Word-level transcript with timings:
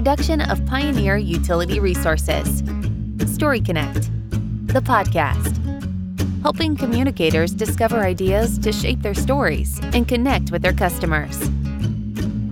production 0.00 0.40
of 0.40 0.64
Pioneer 0.64 1.18
Utility 1.18 1.78
Resources. 1.78 2.62
Story 3.30 3.60
Connect, 3.60 4.10
the 4.68 4.80
podcast, 4.80 5.52
helping 6.40 6.74
communicators 6.74 7.52
discover 7.52 7.98
ideas 8.00 8.58
to 8.60 8.72
shape 8.72 9.02
their 9.02 9.12
stories 9.12 9.78
and 9.92 10.08
connect 10.08 10.52
with 10.52 10.62
their 10.62 10.72
customers. 10.72 11.38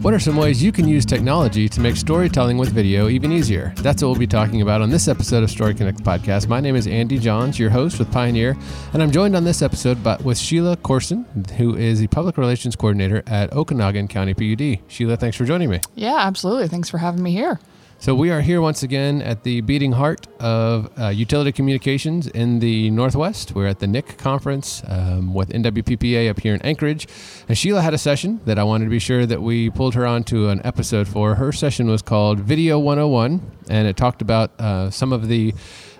What 0.00 0.14
are 0.14 0.20
some 0.20 0.36
ways 0.36 0.62
you 0.62 0.70
can 0.70 0.86
use 0.86 1.04
technology 1.04 1.68
to 1.68 1.80
make 1.80 1.96
storytelling 1.96 2.56
with 2.56 2.68
video 2.68 3.08
even 3.08 3.32
easier? 3.32 3.72
That's 3.78 4.00
what 4.00 4.10
we'll 4.10 4.18
be 4.18 4.28
talking 4.28 4.62
about 4.62 4.80
on 4.80 4.90
this 4.90 5.08
episode 5.08 5.42
of 5.42 5.50
Story 5.50 5.74
Connect 5.74 6.04
podcast. 6.04 6.46
My 6.46 6.60
name 6.60 6.76
is 6.76 6.86
Andy 6.86 7.18
Johns, 7.18 7.58
your 7.58 7.70
host 7.70 7.98
with 7.98 8.10
Pioneer, 8.12 8.56
and 8.92 9.02
I'm 9.02 9.10
joined 9.10 9.34
on 9.34 9.42
this 9.42 9.60
episode 9.60 10.00
by, 10.04 10.16
with 10.18 10.38
Sheila 10.38 10.76
Corson, 10.76 11.24
who 11.56 11.76
is 11.76 11.98
the 11.98 12.06
Public 12.06 12.38
Relations 12.38 12.76
Coordinator 12.76 13.24
at 13.26 13.50
Okanogan 13.50 14.08
County 14.08 14.34
PUD. 14.34 14.78
Sheila, 14.88 15.16
thanks 15.16 15.36
for 15.36 15.44
joining 15.44 15.68
me. 15.68 15.80
Yeah, 15.96 16.18
absolutely. 16.18 16.68
Thanks 16.68 16.88
for 16.88 16.98
having 16.98 17.22
me 17.22 17.32
here. 17.32 17.58
So 18.00 18.14
we 18.14 18.30
are 18.30 18.40
here 18.40 18.60
once 18.60 18.84
again 18.84 19.20
at 19.22 19.42
the 19.42 19.60
beating 19.60 19.90
heart 19.90 20.28
of 20.38 20.88
uh, 20.96 21.08
utility 21.08 21.50
communications 21.50 22.28
in 22.28 22.60
the 22.60 22.90
Northwest. 22.90 23.56
We're 23.56 23.66
at 23.66 23.80
the 23.80 23.88
NIC 23.88 24.18
conference 24.18 24.84
um, 24.86 25.34
with 25.34 25.48
NWPPA 25.48 26.30
up 26.30 26.38
here 26.38 26.54
in 26.54 26.62
Anchorage, 26.62 27.08
and 27.48 27.58
Sheila 27.58 27.82
had 27.82 27.94
a 27.94 27.98
session 27.98 28.40
that 28.44 28.56
I 28.56 28.62
wanted 28.62 28.84
to 28.84 28.90
be 28.90 29.00
sure 29.00 29.26
that 29.26 29.42
we 29.42 29.68
pulled 29.70 29.96
her 29.96 30.06
onto 30.06 30.46
an 30.46 30.60
episode 30.62 31.08
for. 31.08 31.34
Her 31.34 31.50
session 31.50 31.88
was 31.88 32.00
called 32.00 32.38
Video 32.38 32.78
101, 32.78 33.42
and 33.68 33.88
it 33.88 33.96
talked 33.96 34.22
about 34.22 34.52
uh, 34.60 34.90
some 34.90 35.12
of 35.12 35.26
the 35.26 35.52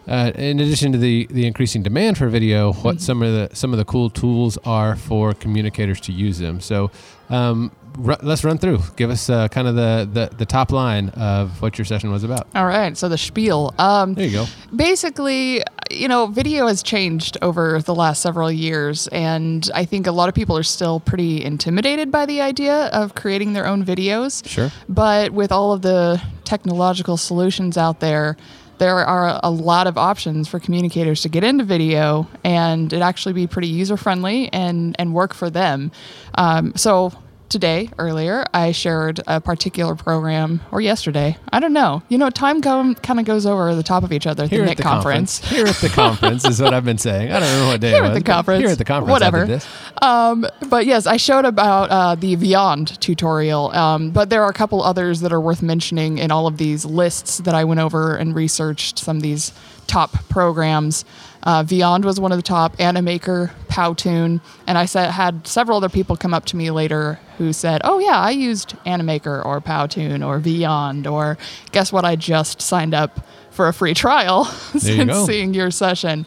uh, 0.08 0.32
in 0.34 0.58
addition 0.60 0.92
to 0.92 0.98
the, 0.98 1.26
the 1.30 1.46
increasing 1.46 1.82
demand 1.82 2.16
for 2.16 2.28
video, 2.28 2.72
what 2.72 2.96
mm-hmm. 2.96 3.02
some 3.02 3.22
of 3.22 3.32
the 3.32 3.54
some 3.54 3.72
of 3.72 3.78
the 3.78 3.84
cool 3.84 4.08
tools 4.08 4.58
are 4.64 4.96
for 4.96 5.34
communicators 5.34 6.00
to 6.00 6.12
use 6.12 6.38
them. 6.38 6.60
So 6.60 6.90
um, 7.28 7.72
let's 7.98 8.44
run 8.44 8.58
through. 8.58 8.80
Give 8.96 9.10
us 9.10 9.28
uh, 9.28 9.48
kind 9.48 9.68
of 9.68 9.74
the, 9.74 10.09
the, 10.10 10.37
the 10.37 10.46
top 10.46 10.73
line 10.73 11.10
of 11.10 11.60
what 11.60 11.78
your 11.78 11.84
session 11.84 12.10
was 12.10 12.24
about. 12.24 12.46
All 12.54 12.66
right. 12.66 12.96
So 12.96 13.09
the 13.09 13.18
spiel. 13.18 13.74
Um, 13.78 14.15
there 14.15 14.26
you 14.26 14.32
go. 14.32 14.46
Basically, 14.74 15.62
you 15.90 16.09
know, 16.09 16.26
video 16.26 16.66
has 16.68 16.82
changed 16.82 17.37
over 17.43 17.82
the 17.82 17.95
last 17.95 18.22
several 18.22 18.50
years, 18.50 19.09
and 19.09 19.68
I 19.74 19.84
think 19.84 20.06
a 20.06 20.12
lot 20.12 20.28
of 20.28 20.34
people 20.34 20.56
are 20.56 20.62
still 20.62 21.00
pretty 21.00 21.45
intimidated 21.45 22.10
by 22.10 22.26
the 22.26 22.40
idea 22.40 22.87
of 22.87 23.15
creating 23.15 23.52
their 23.52 23.66
own 23.66 23.84
videos. 23.84 24.46
Sure. 24.46 24.70
But 24.88 25.32
with 25.32 25.52
all 25.52 25.72
of 25.72 25.82
the 25.82 26.22
technological 26.45 27.16
solutions 27.16 27.76
out 27.76 28.00
there, 28.00 28.37
there 28.79 28.96
are 28.96 29.40
a 29.43 29.51
lot 29.51 29.87
of 29.87 29.98
options 29.98 30.48
for 30.48 30.59
communicators 30.59 31.23
to 31.23 31.29
get 31.29 31.45
into 31.45 31.65
video 31.65 32.29
and 32.45 32.93
it 32.93 33.02
actually 33.02 33.32
be 33.32 33.46
pretty 33.46 33.68
user 33.68 33.96
friendly 33.96 34.52
and, 34.52 34.96
and 34.98 35.15
work 35.15 35.34
for 35.34 35.51
them. 35.51 35.90
Um, 36.34 36.74
so 36.76 37.12
today 37.49 37.88
earlier 37.99 38.45
i 38.52 38.71
shared 38.73 39.21
a 39.27 39.41
particular 39.41 39.95
program 39.95 40.60
or 40.71 40.80
yesterday 40.80 41.37
i 41.52 41.59
don't 41.60 41.73
know. 41.73 42.02
You 42.09 42.18
know 42.18 42.29
time 42.30 42.60
come, 42.60 42.95
kind 42.96 43.18
of 43.18 43.24
goes 43.27 43.46
over 43.46 43.74
the 43.74 43.82
top 43.82 44.02
of 44.02 44.13
each 44.13 44.27
other 44.27 44.45
at 44.45 44.51
here 44.51 44.65
the 44.65 44.71
at 44.73 44.77
the 44.77 44.82
conference. 44.82 45.40
conference. 45.40 45.57
here 45.57 45.66
at 45.66 45.77
the 45.77 45.88
conference 45.88 46.45
is 46.45 46.60
what 46.60 46.74
i've 46.74 46.85
been 46.85 46.99
saying. 46.99 47.32
I 47.32 47.40
don't 47.40 47.49
know 47.60 47.68
what 47.68 47.80
day 47.80 47.90
here 47.93 48.05
at 48.05 48.15
the 48.15 48.23
conference. 48.23 48.60
here 48.60 48.71
at 48.71 48.79
the 48.79 48.85
conference 48.85 49.10
whatever. 49.10 49.60
um, 50.02 50.46
but 50.68 50.85
yes 50.87 51.07
i 51.07 51.16
showed 51.16 51.45
about 51.45 51.90
uh, 51.90 52.15
the 52.15 52.37
Vyond 52.37 52.99
tutorial 52.99 53.71
um, 53.74 54.10
but 54.10 54.30
there 54.30 54.43
are 54.43 54.51
a 54.51 54.55
couple 54.55 54.83
others 54.83 55.21
that 55.21 55.33
are 55.33 55.40
worth 55.40 55.62
mentioning 55.62 56.18
in 56.18 56.30
all 56.30 56.46
of 56.46 56.59
these 56.59 56.85
lists 56.85 57.38
that 57.38 57.55
i 57.55 57.65
went 57.65 57.80
over 57.80 58.15
and 58.16 58.35
researched 58.35 58.99
some 58.99 59.16
of 59.16 59.23
these 59.23 59.52
top 59.87 60.12
programs 60.29 61.05
uh, 61.42 61.62
Vyond 61.62 62.04
was 62.04 62.18
one 62.18 62.32
of 62.32 62.38
the 62.38 62.42
top, 62.42 62.76
Animaker, 62.78 63.52
Powtoon, 63.68 64.41
and 64.66 64.76
I 64.76 64.86
said, 64.86 65.10
had 65.10 65.47
several 65.47 65.76
other 65.76 65.88
people 65.88 66.16
come 66.16 66.34
up 66.34 66.44
to 66.47 66.56
me 66.56 66.70
later 66.70 67.20
who 67.38 67.53
said, 67.53 67.81
"Oh 67.84 67.98
yeah, 68.00 68.19
I 68.19 68.31
used 68.31 68.70
Animaker 68.84 69.44
or 69.44 69.60
Powtoon 69.60 70.26
or 70.26 70.41
Vyond 70.41 71.10
or 71.10 71.38
guess 71.72 71.92
what? 71.92 72.04
I 72.04 72.16
just 72.16 72.60
signed 72.60 72.94
up 72.94 73.25
for 73.50 73.69
a 73.69 73.72
free 73.72 73.94
trial 73.94 74.44
since 74.77 75.27
seeing 75.27 75.54
your 75.54 75.71
session." 75.71 76.27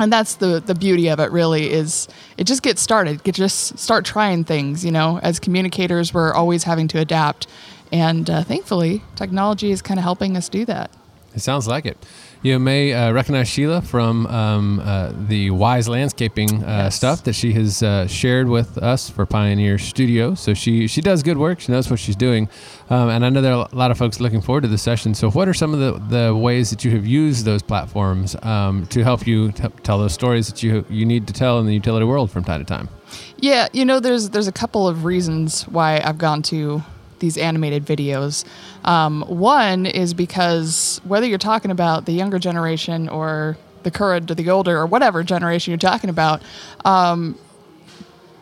And 0.00 0.12
that's 0.12 0.34
the 0.34 0.60
the 0.60 0.74
beauty 0.74 1.08
of 1.08 1.20
it. 1.20 1.30
Really, 1.30 1.70
is 1.70 2.08
it 2.36 2.44
just 2.44 2.62
gets 2.62 2.82
started. 2.82 3.22
Get 3.22 3.36
just 3.36 3.78
start 3.78 4.04
trying 4.04 4.42
things. 4.42 4.84
You 4.84 4.90
know, 4.90 5.20
as 5.22 5.38
communicators, 5.38 6.12
we're 6.12 6.34
always 6.34 6.64
having 6.64 6.88
to 6.88 6.98
adapt, 6.98 7.46
and 7.92 8.28
uh, 8.28 8.42
thankfully, 8.42 9.04
technology 9.14 9.70
is 9.70 9.82
kind 9.82 10.00
of 10.00 10.04
helping 10.04 10.36
us 10.36 10.48
do 10.48 10.64
that. 10.64 10.90
It 11.32 11.40
sounds 11.40 11.68
like 11.68 11.86
it. 11.86 11.96
You 12.44 12.58
may 12.58 12.92
uh, 12.92 13.10
recognize 13.12 13.48
Sheila 13.48 13.80
from 13.80 14.26
um, 14.26 14.78
uh, 14.80 15.12
the 15.28 15.48
Wise 15.48 15.88
Landscaping 15.88 16.62
uh, 16.62 16.66
yes. 16.66 16.94
stuff 16.94 17.24
that 17.24 17.32
she 17.32 17.54
has 17.54 17.82
uh, 17.82 18.06
shared 18.06 18.48
with 18.48 18.76
us 18.76 19.08
for 19.08 19.24
Pioneer 19.24 19.78
Studio. 19.78 20.34
So 20.34 20.52
she 20.52 20.86
she 20.86 21.00
does 21.00 21.22
good 21.22 21.38
work. 21.38 21.60
She 21.60 21.72
knows 21.72 21.88
what 21.88 21.98
she's 21.98 22.16
doing, 22.16 22.50
um, 22.90 23.08
and 23.08 23.24
I 23.24 23.30
know 23.30 23.40
there 23.40 23.54
are 23.54 23.66
a 23.72 23.74
lot 23.74 23.90
of 23.90 23.96
folks 23.96 24.20
looking 24.20 24.42
forward 24.42 24.60
to 24.60 24.68
the 24.68 24.76
session. 24.76 25.14
So, 25.14 25.30
what 25.30 25.48
are 25.48 25.54
some 25.54 25.72
of 25.72 25.80
the, 25.80 26.16
the 26.16 26.36
ways 26.36 26.68
that 26.68 26.84
you 26.84 26.90
have 26.90 27.06
used 27.06 27.46
those 27.46 27.62
platforms 27.62 28.36
um, 28.42 28.86
to 28.88 29.02
help 29.02 29.26
you 29.26 29.50
t- 29.52 29.66
tell 29.82 29.98
those 29.98 30.12
stories 30.12 30.46
that 30.48 30.62
you 30.62 30.84
you 30.90 31.06
need 31.06 31.26
to 31.28 31.32
tell 31.32 31.60
in 31.60 31.66
the 31.66 31.72
utility 31.72 32.04
world 32.04 32.30
from 32.30 32.44
time 32.44 32.60
to 32.60 32.66
time? 32.66 32.90
Yeah, 33.38 33.68
you 33.72 33.86
know, 33.86 34.00
there's 34.00 34.28
there's 34.28 34.48
a 34.48 34.52
couple 34.52 34.86
of 34.86 35.06
reasons 35.06 35.62
why 35.62 35.98
I've 36.04 36.18
gone 36.18 36.42
to 36.42 36.82
these 37.18 37.36
animated 37.36 37.84
videos. 37.84 38.44
Um, 38.84 39.22
one 39.22 39.86
is 39.86 40.14
because 40.14 41.00
whether 41.04 41.26
you're 41.26 41.38
talking 41.38 41.70
about 41.70 42.06
the 42.06 42.12
younger 42.12 42.38
generation 42.38 43.08
or 43.08 43.56
the 43.82 43.90
current 43.90 44.30
or 44.30 44.34
the 44.34 44.50
older 44.50 44.78
or 44.78 44.86
whatever 44.86 45.22
generation 45.22 45.70
you're 45.70 45.78
talking 45.78 46.10
about, 46.10 46.42
um, 46.84 47.38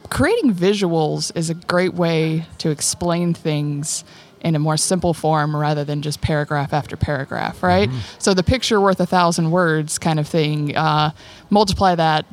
creating 0.08 0.54
visuals 0.54 1.34
is 1.36 1.50
a 1.50 1.54
great 1.54 1.94
way 1.94 2.46
to 2.58 2.70
explain 2.70 3.34
things 3.34 4.04
in 4.42 4.56
a 4.56 4.58
more 4.58 4.76
simple 4.76 5.14
form 5.14 5.54
rather 5.54 5.84
than 5.84 6.02
just 6.02 6.20
paragraph 6.20 6.72
after 6.72 6.96
paragraph, 6.96 7.62
right? 7.62 7.88
Mm-hmm. 7.88 7.98
So 8.18 8.34
the 8.34 8.42
picture 8.42 8.80
worth 8.80 9.00
a 9.00 9.06
thousand 9.06 9.52
words 9.52 9.98
kind 9.98 10.18
of 10.18 10.26
thing. 10.26 10.76
Uh, 10.76 11.12
multiply 11.48 11.94
that 11.94 12.26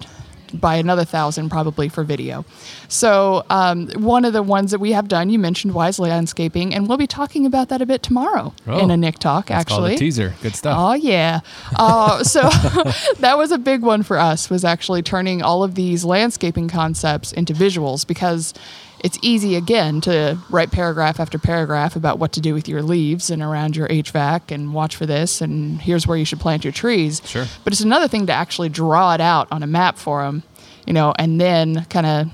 by 0.54 0.76
another 0.76 1.06
thousand 1.06 1.50
probably 1.50 1.90
for 1.90 2.04
video. 2.04 2.46
So 2.88 3.46
um, 3.50 3.90
one 3.96 4.26
of 4.26 4.34
the 4.34 4.44
ones 4.44 4.72
that 4.72 4.80
we 4.80 4.92
have 4.92 5.08
done, 5.08 5.30
you 5.30 5.40
mentioned 5.40 5.74
Wise 5.74 6.00
Landscaping, 6.00 6.74
and 6.74 6.88
we'll 6.88 6.98
be 6.98 7.08
talking 7.08 7.46
about 7.46 7.70
that 7.70 7.82
a 7.82 7.86
bit 7.86 8.04
tomorrow 8.04 8.54
oh, 8.68 8.80
in 8.80 8.92
a 8.92 8.98
NIC 8.98 9.20
talk. 9.20 9.52
actually, 9.52 9.98
teaser, 9.98 10.34
good 10.42 10.56
stuff. 10.56 10.76
Oh 10.78 10.94
yeah. 10.94 11.42
Uh, 11.76 12.24
so 12.24 12.42
that 13.20 13.38
was 13.38 13.52
a 13.52 13.58
big 13.58 13.82
one 13.82 14.04
for 14.04 14.18
us. 14.18 14.50
Was 14.50 14.66
actually 14.66 15.02
turning 15.02 15.42
all 15.42 15.64
of 15.64 15.76
these 15.76 16.04
landscaping 16.04 16.68
concepts 16.68 17.32
into 17.32 17.54
visuals 17.54 18.06
because 18.06 18.54
it's 19.04 19.18
easy 19.22 19.56
again 19.56 20.02
to 20.02 20.38
write 20.50 20.72
paragraph 20.72 21.20
after 21.20 21.38
paragraph 21.38 21.96
about 21.96 22.20
what 22.20 22.32
to 22.34 22.42
do 22.42 22.54
with 22.54 22.68
your 22.68 22.82
leaves 22.82 23.30
and 23.30 23.42
around 23.42 23.76
your 23.76 23.88
HVAC 23.88 24.52
and 24.52 24.74
watch 24.74 24.96
for 24.96 25.06
this 25.06 25.42
and 25.42 25.82
here's 25.82 26.06
where 26.06 26.18
you 26.18 26.26
should 26.26 26.40
plant 26.40 26.64
your 26.64 26.74
trees. 26.74 27.22
Sure. 27.26 27.46
But 27.64 27.74
it's 27.74 27.82
another 27.82 28.08
thing 28.08 28.26
to 28.28 28.34
actually 28.34 28.70
draw 28.70 29.14
it 29.14 29.22
out 29.22 29.48
on 29.52 29.64
a 29.64 29.68
map 29.68 29.98
for 29.98 30.24
them, 30.24 30.44
you 30.86 30.94
know, 30.94 31.14
and 31.18 31.40
then 31.40 31.86
kind 31.86 32.06
of 32.06 32.28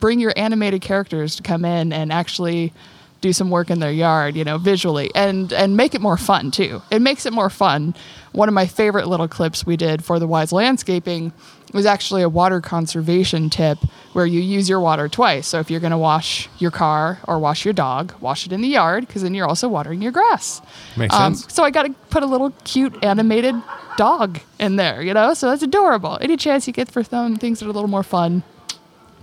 bring 0.00 0.20
your 0.20 0.32
animated 0.36 0.82
characters 0.82 1.36
to 1.36 1.42
come 1.42 1.64
in 1.64 1.92
and 1.92 2.12
actually 2.12 2.72
do 3.20 3.32
some 3.32 3.48
work 3.48 3.70
in 3.70 3.80
their 3.80 3.90
yard, 3.90 4.36
you 4.36 4.44
know, 4.44 4.58
visually 4.58 5.10
and 5.14 5.52
and 5.52 5.76
make 5.76 5.94
it 5.94 6.00
more 6.00 6.18
fun 6.18 6.50
too. 6.50 6.82
It 6.90 7.00
makes 7.00 7.24
it 7.24 7.32
more 7.32 7.48
fun. 7.48 7.94
One 8.32 8.48
of 8.48 8.54
my 8.54 8.66
favorite 8.66 9.08
little 9.08 9.28
clips 9.28 9.64
we 9.64 9.76
did 9.76 10.04
for 10.04 10.18
the 10.18 10.26
Wise 10.26 10.52
Landscaping 10.52 11.32
was 11.74 11.86
actually 11.86 12.22
a 12.22 12.28
water 12.28 12.60
conservation 12.60 13.50
tip 13.50 13.78
where 14.12 14.24
you 14.24 14.40
use 14.40 14.68
your 14.68 14.80
water 14.80 15.08
twice. 15.08 15.46
So 15.48 15.58
if 15.58 15.70
you're 15.70 15.80
going 15.80 15.90
to 15.90 15.98
wash 15.98 16.48
your 16.58 16.70
car 16.70 17.18
or 17.26 17.38
wash 17.38 17.64
your 17.64 17.74
dog, 17.74 18.14
wash 18.20 18.46
it 18.46 18.52
in 18.52 18.60
the 18.60 18.68
yard 18.68 19.06
because 19.06 19.22
then 19.22 19.34
you're 19.34 19.46
also 19.46 19.68
watering 19.68 20.00
your 20.00 20.12
grass. 20.12 20.62
Makes 20.96 21.14
um, 21.14 21.34
sense. 21.34 21.52
So 21.52 21.64
I 21.64 21.70
got 21.70 21.82
to 21.82 21.92
put 22.10 22.22
a 22.22 22.26
little 22.26 22.50
cute 22.62 23.04
animated 23.04 23.56
dog 23.96 24.38
in 24.58 24.76
there, 24.76 25.02
you 25.02 25.12
know? 25.12 25.34
So 25.34 25.50
that's 25.50 25.62
adorable. 25.62 26.16
Any 26.20 26.36
chance 26.36 26.66
you 26.66 26.72
get 26.72 26.88
for 26.88 27.02
some 27.02 27.36
things 27.36 27.58
that 27.58 27.66
are 27.66 27.70
a 27.70 27.72
little 27.72 27.90
more 27.90 28.04
fun, 28.04 28.44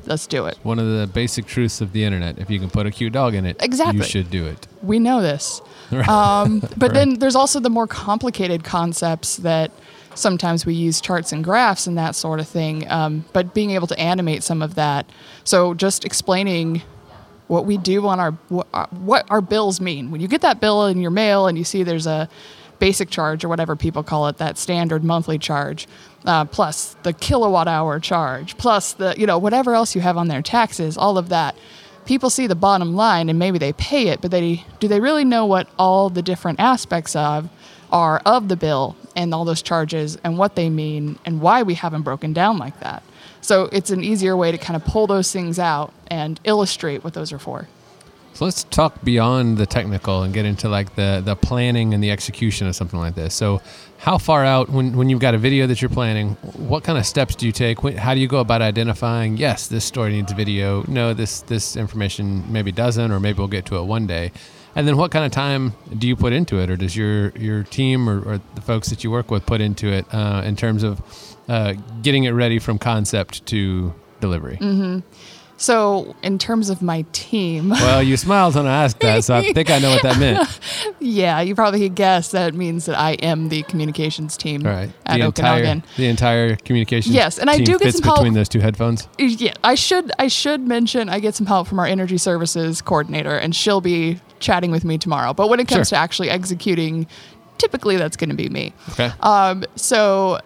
let's 0.06 0.28
do 0.28 0.46
it. 0.46 0.60
One 0.64 0.78
of 0.78 0.86
the 0.86 1.08
basic 1.08 1.46
truths 1.46 1.80
of 1.80 1.94
the 1.94 2.04
internet. 2.04 2.38
If 2.38 2.50
you 2.50 2.60
can 2.60 2.70
put 2.70 2.86
a 2.86 2.92
cute 2.92 3.14
dog 3.14 3.34
in 3.34 3.46
it, 3.46 3.58
exactly. 3.62 4.00
you 4.00 4.04
should 4.04 4.30
do 4.30 4.46
it. 4.46 4.68
We 4.84 5.00
know 5.00 5.22
this. 5.22 5.62
Um, 6.12 6.60
but 6.60 6.82
right. 6.82 6.94
then 6.94 7.20
there's 7.20 7.36
also 7.36 7.60
the 7.60 7.70
more 7.70 7.88
complicated 7.88 8.64
concepts 8.64 9.38
that– 9.38 9.72
sometimes 10.16 10.66
we 10.66 10.74
use 10.74 11.02
charts 11.02 11.32
and 11.32 11.44
graphs 11.44 11.88
and 11.88 11.98
that 11.98 12.16
sort 12.16 12.40
of 12.40 12.48
thing, 12.48 12.90
um, 12.90 13.26
but 13.34 13.54
being 13.54 13.72
able 13.72 13.88
to 13.88 14.00
animate 14.00 14.44
some 14.44 14.62
of 14.62 14.76
that. 14.76 15.10
So 15.44 15.74
just 15.74 16.06
explaining 16.06 16.82
what 17.48 17.66
we 17.66 17.78
do 17.78 18.08
on 18.08 18.20
our 18.20 18.38
uh, 18.74 18.88
what 18.92 19.30
our 19.30 19.42
bills 19.42 19.82
mean. 19.82 20.12
When 20.12 20.22
you 20.22 20.28
get 20.28 20.42
that 20.42 20.62
bill 20.62 20.86
in 20.88 21.02
your 21.02 21.12
mail 21.12 21.48
and 21.48 21.58
you 21.58 21.64
see 21.64 21.84
there's 21.84 22.08
a 22.08 22.30
basic 22.80 23.10
charge 23.10 23.44
or 23.44 23.50
whatever 23.50 23.76
people 23.76 24.04
call 24.04 24.28
it, 24.28 24.38
that 24.38 24.58
standard 24.58 25.04
monthly 25.04 25.38
charge, 25.38 25.88
uh, 26.26 26.46
plus 26.46 26.96
the 27.04 27.14
kilowatt 27.14 27.68
hour 27.68 28.00
charge, 28.00 28.58
plus 28.58 28.94
the 28.94 29.14
you 29.18 29.26
know 29.26 29.38
whatever 29.38 29.74
else 29.74 29.96
you 29.96 30.02
have 30.02 30.18
on 30.18 30.28
their 30.28 30.42
taxes, 30.42 30.98
all 30.98 31.18
of 31.18 31.30
that. 31.30 31.56
People 32.06 32.30
see 32.30 32.48
the 32.48 32.56
bottom 32.56 32.96
line 32.96 33.30
and 33.30 33.38
maybe 33.38 33.58
they 33.58 33.74
pay 33.74 34.08
it, 34.08 34.22
but 34.22 34.32
they 34.32 34.66
do 34.80 34.88
they 34.88 35.00
really 35.00 35.24
know 35.24 35.46
what 35.46 35.68
all 35.78 36.10
the 36.10 36.22
different 36.22 36.60
aspects 36.60 37.16
of 37.16 37.50
are 37.92 38.22
of 38.26 38.48
the 38.48 38.56
bill 38.56 38.96
and 39.16 39.34
all 39.34 39.46
those 39.46 39.62
charges 39.62 40.18
and 40.24 40.38
what 40.38 40.56
they 40.56 40.70
mean 40.70 41.20
and 41.26 41.42
why 41.42 41.64
we 41.64 41.74
haven't 41.74 42.02
broken 42.04 42.34
down 42.34 42.58
like 42.58 42.80
that. 42.80 43.04
So 43.42 43.70
it's 43.72 43.90
an 43.90 44.04
easier 44.04 44.38
way 44.38 44.52
to 44.52 44.58
kind 44.58 44.76
of 44.76 44.86
pull 44.86 45.08
those 45.08 45.32
things 45.32 45.60
out 45.60 45.94
and 46.08 46.40
illustrate 46.44 47.04
what 47.04 47.14
those 47.14 47.32
are 47.32 47.40
for. 47.40 47.68
So 48.34 48.46
let's 48.46 48.64
talk 48.64 49.04
beyond 49.04 49.58
the 49.58 49.66
technical 49.66 50.24
and 50.24 50.34
get 50.34 50.46
into 50.46 50.70
like 50.70 50.96
the 50.96 51.22
the 51.24 51.36
planning 51.36 51.94
and 51.94 52.04
the 52.04 52.12
execution 52.12 52.68
of 52.68 52.76
something 52.76 53.00
like 53.00 53.14
this. 53.14 53.34
So, 53.34 53.62
how 54.00 54.18
far 54.18 54.46
out 54.46 54.70
when 54.70 54.96
when 54.98 55.10
you've 55.10 55.20
got 55.20 55.36
a 55.36 55.38
video 55.38 55.68
that 55.68 55.82
you're 55.82 55.90
planning, 55.90 56.30
what 56.56 56.84
kind 56.84 56.98
of 56.98 57.06
steps 57.06 57.36
do 57.36 57.46
you 57.46 57.52
take? 57.52 57.80
How 57.98 58.14
do 58.14 58.20
you 58.20 58.28
go 58.28 58.40
about 58.40 58.62
identifying? 58.62 59.38
Yes, 59.38 59.68
this 59.68 59.86
story 59.86 60.14
needs 60.14 60.32
video. 60.32 60.84
No, 60.88 61.14
this 61.14 61.42
this 61.42 61.76
information 61.76 62.52
maybe 62.52 62.72
doesn't, 62.72 63.12
or 63.12 63.20
maybe 63.20 63.38
we'll 63.38 63.48
get 63.48 63.66
to 63.68 63.78
it 63.78 63.84
one 63.84 64.08
day. 64.08 64.32
And 64.76 64.88
then, 64.88 64.96
what 64.96 65.12
kind 65.12 65.26
of 65.26 65.32
time 65.34 65.74
do 65.98 66.08
you 66.08 66.16
put 66.16 66.32
into 66.32 66.58
it, 66.60 66.70
or 66.70 66.78
does 66.78 66.96
your 66.96 67.30
your 67.32 67.64
team 67.64 68.10
or, 68.10 68.22
or 68.22 68.42
the 68.56 68.62
folks 68.62 68.90
that 68.90 69.04
you 69.04 69.12
work 69.12 69.30
with 69.30 69.46
put 69.46 69.60
into 69.60 69.88
it 69.92 70.06
uh, 70.14 70.42
in 70.46 70.56
terms 70.56 70.84
of 70.84 71.02
uh, 71.50 71.74
getting 72.02 72.24
it 72.24 72.32
ready 72.32 72.58
from 72.58 72.80
concept 72.80 73.46
to 73.48 73.94
delivery? 74.22 74.58
So, 75.62 76.16
in 76.24 76.40
terms 76.40 76.72
of 76.72 76.82
my 76.82 77.06
team, 77.12 77.70
Well, 77.70 78.02
you 78.02 78.18
smiled 78.18 78.56
when 78.56 78.66
I 78.66 78.84
asked 78.86 79.00
that, 79.02 79.24
so 79.24 79.36
I 79.36 79.54
think 79.54 79.70
I 79.70 79.78
know 79.78 79.92
what 79.92 80.02
that 80.02 80.18
meant. 80.20 80.60
yeah, 81.00 81.40
you 81.42 81.54
probably 81.54 81.82
could 81.82 81.94
guess 81.94 82.32
that 82.32 82.56
means 82.56 82.88
that 82.88 82.98
I 82.98 83.12
am 83.14 83.50
the 83.50 83.62
communications 83.64 84.38
team 84.38 84.66
All 84.66 84.74
right. 84.74 84.92
at 85.06 85.20
the 85.20 85.26
entire 85.26 85.64
Okanogan. 85.64 85.84
the 85.98 86.08
entire 86.08 86.56
communication. 86.56 87.14
Yes, 87.14 87.38
and 87.38 87.48
I 87.48 87.58
team 87.58 87.66
do 87.66 87.78
get 87.80 87.94
some 87.94 88.04
help- 88.04 88.18
between 88.18 88.34
those 88.34 88.50
two 88.50 88.60
headphones. 88.60 89.08
Yeah, 89.20 89.54
I 89.64 89.76
should 89.76 90.12
I 90.18 90.30
should 90.30 90.62
mention 90.68 91.10
I 91.10 91.20
get 91.20 91.36
some 91.36 91.46
help 91.46 91.68
from 91.68 91.78
our 91.80 91.86
energy 91.86 92.18
services 92.18 92.82
coordinator, 92.82 93.38
and 93.38 93.56
she'll 93.56 93.82
be 93.82 94.20
chatting 94.40 94.72
with 94.72 94.84
me 94.84 94.98
tomorrow. 94.98 95.32
But 95.34 95.48
when 95.50 95.60
it 95.60 95.68
comes 95.68 95.90
Sure. 95.90 95.96
to 95.98 96.02
actually 96.02 96.32
executing, 96.32 97.06
typically 97.60 97.98
that's 97.98 98.18
going 98.18 98.32
to 98.32 98.36
be 98.36 98.50
me. 98.50 98.74
Okay. 98.94 99.12
Um, 99.20 99.64
so 99.76 100.40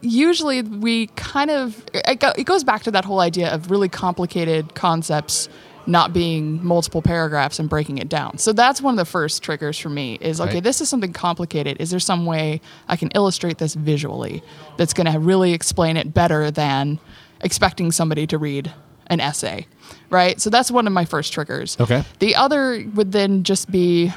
usually 0.00 0.62
we 0.62 1.08
kind 1.08 1.50
of 1.50 1.84
it, 1.94 2.44
goes 2.46 2.64
back 2.64 2.82
to 2.84 2.90
that 2.90 3.04
whole 3.04 3.20
idea 3.20 3.52
of 3.52 3.70
really 3.70 3.88
complicated 3.88 4.74
concepts 4.74 5.48
not 5.86 6.12
being 6.12 6.64
multiple 6.64 7.02
paragraphs 7.02 7.58
and 7.58 7.68
breaking 7.68 7.98
it 7.98 8.08
down. 8.08 8.38
So 8.38 8.52
that's 8.52 8.80
one 8.80 8.94
of 8.94 8.98
the 8.98 9.04
first 9.04 9.42
triggers 9.42 9.78
for 9.78 9.88
me 9.88 10.18
is 10.20 10.40
okay, 10.40 10.54
Right. 10.54 10.62
this 10.62 10.80
is 10.80 10.88
something 10.88 11.12
complicated. 11.12 11.78
Is 11.80 11.90
there 11.90 11.98
some 12.00 12.26
way 12.26 12.60
I 12.88 12.96
can 12.96 13.08
illustrate 13.14 13.58
this 13.58 13.74
visually 13.74 14.42
that's 14.76 14.92
going 14.92 15.10
to 15.10 15.18
really 15.18 15.52
explain 15.52 15.96
it 15.96 16.12
better 16.14 16.50
than 16.50 16.98
expecting 17.40 17.90
somebody 17.92 18.26
to 18.28 18.38
read 18.38 18.72
an 19.06 19.20
essay, 19.20 19.66
right? 20.10 20.40
So 20.40 20.50
that's 20.50 20.70
one 20.70 20.86
of 20.86 20.92
my 20.92 21.04
first 21.04 21.32
triggers. 21.32 21.76
Okay. 21.80 22.04
The 22.20 22.36
other 22.36 22.86
would 22.94 23.12
then 23.12 23.42
just 23.42 23.70
be 23.70 24.12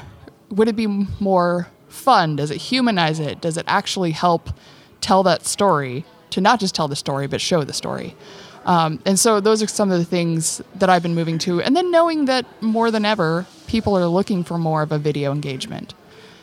would 0.50 0.68
it 0.68 0.76
be 0.76 0.86
more 0.86 1.66
fun? 1.88 2.36
Does 2.36 2.50
it 2.50 2.58
humanize 2.58 3.18
it? 3.18 3.40
Does 3.40 3.56
it 3.56 3.64
actually 3.66 4.12
help 4.12 4.50
tell 5.04 5.22
that 5.22 5.44
story 5.44 6.04
to 6.30 6.40
not 6.40 6.58
just 6.58 6.74
tell 6.74 6.88
the 6.88 6.96
story, 6.96 7.26
but 7.26 7.40
show 7.40 7.62
the 7.62 7.72
story? 7.72 8.16
Um, 8.64 8.98
and 9.04 9.18
so 9.18 9.40
those 9.40 9.62
are 9.62 9.66
some 9.66 9.90
of 9.92 9.98
the 9.98 10.04
things 10.04 10.62
that 10.76 10.88
I've 10.88 11.02
been 11.02 11.14
moving 11.14 11.38
to. 11.40 11.60
And 11.60 11.76
then 11.76 11.90
knowing 11.90 12.24
that 12.24 12.46
more 12.62 12.90
than 12.90 13.04
ever, 13.04 13.46
people 13.66 13.96
are 13.96 14.06
looking 14.06 14.42
for 14.42 14.58
more 14.58 14.80
of 14.82 14.90
a 14.90 14.98
video 14.98 15.30
engagement. 15.32 15.92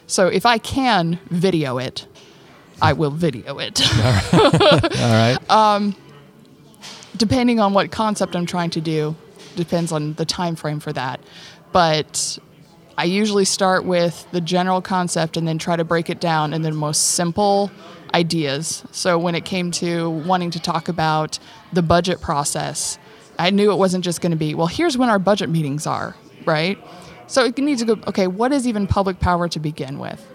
So 0.05 0.27
if 0.27 0.45
I 0.45 0.59
can 0.59 1.19
video 1.29 1.79
it, 1.79 2.05
I 2.81 2.93
will 2.93 3.11
video 3.11 3.57
it. 3.57 3.81
All 4.33 4.39
right. 4.91 5.37
Uh, 5.49 5.91
depending 7.17 7.59
on 7.59 7.73
what 7.73 7.91
concept 7.91 8.35
I'm 8.35 8.45
trying 8.45 8.69
to 8.71 8.81
do, 8.81 9.15
depends 9.55 9.91
on 9.91 10.13
the 10.13 10.25
time 10.25 10.55
frame 10.55 10.79
for 10.79 10.93
that. 10.93 11.19
But 11.71 12.37
I 12.97 13.05
usually 13.05 13.45
start 13.45 13.85
with 13.85 14.27
the 14.31 14.41
general 14.41 14.81
concept 14.81 15.37
and 15.37 15.47
then 15.47 15.57
try 15.57 15.75
to 15.75 15.83
break 15.83 16.09
it 16.09 16.19
down 16.19 16.53
in 16.53 16.61
the 16.61 16.71
most 16.71 17.13
simple 17.13 17.71
ideas. 18.13 18.83
So 18.91 19.17
when 19.17 19.35
it 19.35 19.45
came 19.45 19.71
to 19.71 20.09
wanting 20.09 20.51
to 20.51 20.59
talk 20.59 20.87
about 20.87 21.39
the 21.73 21.81
budget 21.81 22.21
process, 22.21 22.97
I 23.39 23.49
knew 23.49 23.71
it 23.71 23.77
wasn't 23.77 24.03
just 24.03 24.21
going 24.21 24.31
to 24.31 24.37
be, 24.37 24.53
well, 24.53 24.67
here's 24.67 24.97
when 24.97 25.09
our 25.09 25.19
budget 25.19 25.49
meetings 25.49 25.87
are, 25.87 26.15
right? 26.45 26.77
So 27.27 27.45
it 27.45 27.57
needs 27.57 27.81
to 27.81 27.95
go, 27.95 28.01
okay, 28.07 28.27
what 28.27 28.51
is 28.51 28.67
even 28.67 28.87
public 28.87 29.19
power 29.19 29.47
to 29.49 29.59
begin 29.59 29.99
with? 29.99 30.25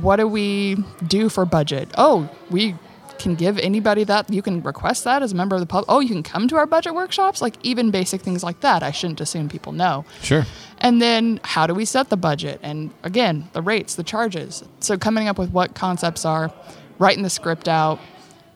what 0.00 0.16
do 0.16 0.26
we 0.26 0.76
do 1.06 1.28
for 1.28 1.44
budget? 1.44 1.90
Oh, 1.96 2.28
we 2.50 2.74
can 3.18 3.34
give 3.34 3.58
anybody 3.58 4.04
that. 4.04 4.30
You 4.30 4.42
can 4.42 4.62
request 4.62 5.04
that 5.04 5.22
as 5.22 5.32
a 5.32 5.34
member 5.34 5.56
of 5.56 5.60
the 5.60 5.66
public. 5.66 5.86
Oh, 5.88 6.00
you 6.00 6.08
can 6.08 6.22
come 6.22 6.48
to 6.48 6.56
our 6.56 6.66
budget 6.66 6.94
workshops. 6.94 7.40
Like 7.40 7.54
even 7.62 7.90
basic 7.90 8.20
things 8.20 8.42
like 8.42 8.60
that. 8.60 8.82
I 8.82 8.90
shouldn't 8.90 9.20
assume 9.20 9.48
people 9.48 9.72
know. 9.72 10.04
Sure. 10.22 10.44
And 10.78 11.00
then 11.00 11.40
how 11.44 11.66
do 11.66 11.74
we 11.74 11.84
set 11.84 12.10
the 12.10 12.16
budget? 12.16 12.60
And 12.62 12.90
again, 13.02 13.48
the 13.52 13.62
rates, 13.62 13.94
the 13.94 14.04
charges. 14.04 14.64
So 14.80 14.98
coming 14.98 15.28
up 15.28 15.38
with 15.38 15.50
what 15.50 15.74
concepts 15.74 16.24
are, 16.24 16.52
writing 16.98 17.22
the 17.22 17.30
script 17.30 17.68
out, 17.68 18.00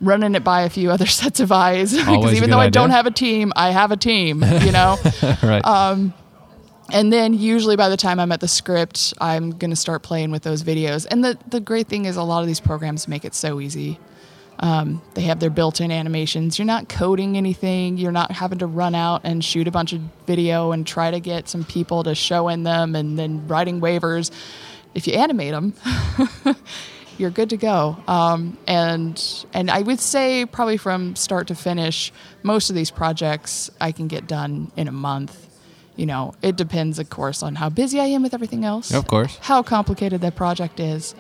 running 0.01 0.35
it 0.35 0.45
by 0.45 0.63
a 0.63 0.71
few 0.71 0.91
other 0.95 1.07
sets 1.07 1.41
of 1.41 1.53
eyes. 1.53 1.93
Because 2.09 2.35
even 2.35 2.51
though 2.51 2.59
I 2.59 2.67
idea. 2.67 2.71
don't 2.73 2.91
have 2.91 3.07
a 3.07 3.11
team, 3.11 3.53
I 3.57 3.71
have 3.71 3.93
a 3.93 3.97
team, 3.97 4.43
you 4.43 4.73
know? 4.73 4.97
right. 5.43 5.63
Uh, 5.65 6.09
and 6.91 7.13
then 7.13 7.35
usually 7.35 7.77
by 7.77 7.89
the 7.89 7.97
time 7.99 8.19
I'm 8.19 8.33
at 8.33 8.41
the 8.41 8.49
script, 8.49 9.13
I'm 9.21 9.51
going 9.51 9.71
to 9.71 9.77
start 9.77 10.03
playing 10.03 10.31
with 10.31 10.43
those 10.43 10.63
videos. 10.63 11.07
And 11.11 11.23
the, 11.23 11.39
the 11.49 11.61
great 11.61 11.87
thing 11.87 12.07
is 12.07 12.17
a 12.17 12.23
lot 12.23 12.41
of 12.41 12.47
these 12.47 12.61
programs 12.61 13.07
make 13.09 13.25
it 13.25 13.35
so 13.35 13.61
easy. 13.61 13.99
Um, 14.61 15.03
they 15.15 15.23
have 15.23 15.39
their 15.39 15.51
built-in 15.51 15.93
animations. 15.93 16.59
You're 16.59 16.67
not 16.67 16.89
coding 16.89 17.37
anything. 17.37 17.97
You're 17.97 18.13
not 18.13 18.33
having 18.33 18.59
to 18.59 18.67
run 18.67 18.95
out 18.95 19.21
and 19.25 19.45
shoot 19.45 19.69
a 19.69 19.71
bunch 19.71 19.93
of 19.93 20.01
video 20.27 20.73
and 20.73 20.87
try 20.87 21.11
to 21.11 21.21
get 21.21 21.49
some 21.49 21.65
people 21.65 22.03
to 22.05 22.15
show 22.15 22.49
in 22.49 22.65
them 22.65 22.97
and 22.97 23.19
then 23.19 23.47
writing 23.47 23.81
waivers. 23.81 24.31
If 24.95 25.07
you 25.07 25.15
animate 25.15 25.53
them, 25.53 25.75
you're 27.19 27.31
good 27.31 27.51
to 27.51 27.57
go. 27.57 27.97
Um, 28.09 28.59
and 28.67 29.47
and 29.53 29.71
I 29.71 29.83
would 29.83 30.01
say 30.01 30.45
probably 30.47 30.77
from 30.77 31.15
start 31.15 31.49
to 31.49 31.55
finish, 31.55 32.13
most 32.43 32.71
of 32.71 32.75
these 32.75 32.91
projects 32.91 33.71
I 33.81 33.93
can 33.93 34.09
get 34.09 34.27
done 34.27 34.73
in 34.77 34.89
a 34.89 34.93
month. 34.93 35.45
You 35.95 36.07
know, 36.07 36.35
it 36.43 36.57
depends, 36.57 37.01
of 37.01 37.11
course, 37.11 37.43
on 37.43 37.57
how 37.57 37.71
busy 37.71 37.99
I 38.01 38.07
am 38.07 38.23
with 38.23 38.33
everything 38.33 38.65
else. 38.65 38.95
Of 38.95 39.09
course. 39.09 39.37
How 39.43 39.65
complicated 39.65 40.21
that 40.21 40.37
project 40.37 40.79
is, 40.79 41.15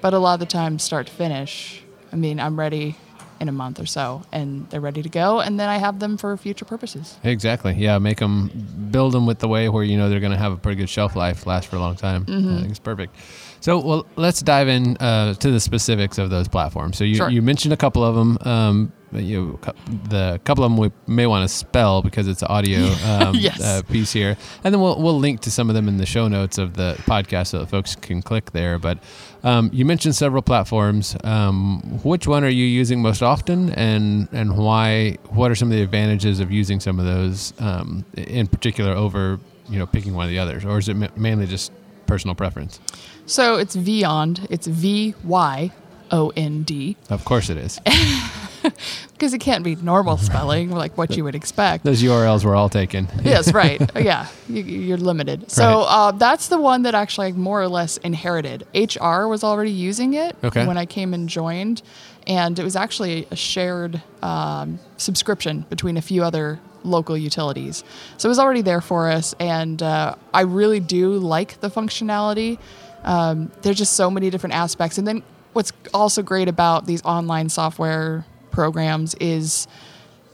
but 0.00 0.12
a 0.12 0.18
lot 0.18 0.34
of 0.34 0.40
the 0.40 0.46
time, 0.46 0.80
start 0.80 1.06
to 1.06 1.12
finish, 1.12 1.83
I 2.14 2.16
mean, 2.16 2.38
I'm 2.38 2.56
ready 2.58 2.94
in 3.40 3.48
a 3.48 3.52
month 3.52 3.80
or 3.80 3.86
so, 3.86 4.22
and 4.30 4.70
they're 4.70 4.80
ready 4.80 5.02
to 5.02 5.08
go, 5.08 5.40
and 5.40 5.58
then 5.58 5.68
I 5.68 5.78
have 5.78 5.98
them 5.98 6.16
for 6.16 6.36
future 6.36 6.64
purposes. 6.64 7.18
Exactly. 7.24 7.74
Yeah. 7.74 7.98
Make 7.98 8.18
them 8.18 8.88
build 8.92 9.12
them 9.12 9.26
with 9.26 9.40
the 9.40 9.48
way 9.48 9.68
where 9.68 9.82
you 9.82 9.98
know 9.98 10.08
they're 10.08 10.20
going 10.20 10.30
to 10.32 10.38
have 10.38 10.52
a 10.52 10.56
pretty 10.56 10.76
good 10.76 10.88
shelf 10.88 11.16
life, 11.16 11.44
last 11.44 11.66
for 11.66 11.74
a 11.74 11.80
long 11.80 11.96
time. 11.96 12.24
Mm-hmm. 12.24 12.54
I 12.54 12.58
think 12.58 12.70
it's 12.70 12.78
perfect. 12.78 13.16
So, 13.58 13.80
well, 13.80 14.06
let's 14.14 14.42
dive 14.42 14.68
in 14.68 14.96
uh, 14.98 15.34
to 15.34 15.50
the 15.50 15.58
specifics 15.58 16.18
of 16.18 16.30
those 16.30 16.46
platforms. 16.46 16.96
So, 16.96 17.02
you, 17.02 17.16
Sure. 17.16 17.28
you 17.28 17.42
mentioned 17.42 17.74
a 17.74 17.76
couple 17.76 18.04
of 18.04 18.14
them. 18.14 18.38
Um, 18.42 18.92
you 19.22 19.58
cou- 19.62 19.72
the 20.08 20.40
couple 20.44 20.64
of 20.64 20.70
them 20.70 20.76
we 20.78 20.90
may 21.06 21.26
want 21.26 21.48
to 21.48 21.54
spell 21.54 22.02
because 22.02 22.26
it's 22.28 22.42
audio 22.42 22.80
um, 23.06 23.34
Yes. 23.34 23.60
uh, 23.62 23.82
piece 23.90 24.12
here, 24.12 24.36
and 24.64 24.72
then 24.74 24.80
we'll 24.80 25.00
we'll 25.00 25.18
link 25.18 25.40
to 25.40 25.50
some 25.50 25.68
of 25.68 25.74
them 25.74 25.88
in 25.88 25.96
the 25.98 26.06
show 26.06 26.28
notes 26.28 26.58
of 26.58 26.74
the 26.74 26.94
podcast 27.00 27.48
so 27.48 27.58
that 27.60 27.66
folks 27.68 27.94
can 27.96 28.22
click 28.22 28.52
there. 28.52 28.78
But 28.78 28.98
um, 29.42 29.70
you 29.72 29.84
mentioned 29.84 30.14
several 30.16 30.42
platforms. 30.42 31.16
Um, 31.24 31.80
which 32.02 32.26
one 32.26 32.44
are 32.44 32.48
you 32.48 32.64
using 32.64 33.02
most 33.02 33.22
often, 33.22 33.70
and 33.74 34.28
and 34.32 34.56
why? 34.56 35.18
What 35.30 35.50
are 35.50 35.54
some 35.54 35.70
of 35.70 35.76
the 35.76 35.82
advantages 35.82 36.40
of 36.40 36.50
using 36.50 36.80
some 36.80 36.98
of 36.98 37.04
those 37.06 37.52
um, 37.60 38.04
in 38.16 38.46
particular 38.46 38.92
over 38.92 39.38
you 39.68 39.78
know 39.78 39.86
picking 39.86 40.14
one 40.14 40.24
of 40.24 40.30
the 40.30 40.38
others, 40.38 40.64
or 40.64 40.78
is 40.78 40.88
it 40.88 40.94
ma- 40.94 41.08
mainly 41.16 41.46
just 41.46 41.72
personal 42.06 42.34
preference? 42.34 42.80
So 43.26 43.56
it's 43.56 43.74
Vyond. 43.76 44.46
It's 44.50 44.66
V 44.66 45.14
Y 45.24 45.70
O 46.10 46.30
N 46.36 46.62
D 46.64 46.96
Of 47.08 47.24
course, 47.24 47.48
it 47.48 47.56
is. 47.56 47.80
because 49.12 49.32
it 49.34 49.38
can't 49.38 49.62
be 49.64 49.76
normal 49.76 50.16
spelling 50.16 50.70
like 50.70 50.96
what 50.98 51.16
you 51.16 51.24
would 51.24 51.34
expect. 51.34 51.84
Those 51.84 52.02
URLs 52.02 52.44
were 52.44 52.54
all 52.54 52.68
taken. 52.68 53.08
yes, 53.22 53.52
right. 53.62 53.80
Yeah, 53.94 54.26
you, 54.48 54.62
you're 54.62 54.98
limited. 54.98 55.50
So 55.50 55.64
Right. 55.80 55.86
uh, 55.88 56.10
that's 56.12 56.48
the 56.48 56.58
one 56.58 56.82
that 56.82 56.94
actually 56.94 57.32
more 57.32 57.60
or 57.62 57.68
less 57.68 57.96
inherited. 57.98 58.66
HR 58.74 59.26
was 59.26 59.44
already 59.44 59.70
using 59.70 60.14
it 60.14 60.36
Okay. 60.42 60.66
when 60.66 60.76
I 60.78 60.86
came 60.86 61.14
and 61.14 61.28
joined, 61.28 61.82
and 62.26 62.58
it 62.58 62.64
was 62.64 62.76
actually 62.76 63.26
a 63.30 63.36
shared 63.36 64.02
um, 64.22 64.78
subscription 64.96 65.64
between 65.68 65.96
a 65.96 66.02
few 66.02 66.24
other 66.24 66.58
local 66.82 67.16
utilities. 67.16 67.82
So 68.18 68.28
it 68.28 68.30
was 68.30 68.38
already 68.38 68.62
there 68.62 68.80
for 68.80 69.10
us, 69.10 69.34
and 69.40 69.82
uh, 69.82 70.16
I 70.32 70.42
really 70.42 70.80
do 70.80 71.12
like 71.14 71.60
the 71.60 71.70
functionality. 71.70 72.58
Um, 73.04 73.50
there's 73.62 73.76
just 73.78 73.94
so 73.94 74.10
many 74.10 74.30
different 74.30 74.54
aspects, 74.54 74.98
and 74.98 75.06
then 75.06 75.22
what's 75.52 75.72
also 75.92 76.22
great 76.22 76.48
about 76.48 76.86
these 76.86 77.02
online 77.04 77.48
software 77.48 78.24
programs 78.54 79.14
is 79.20 79.66